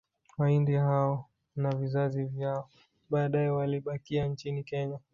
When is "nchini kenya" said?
4.27-4.99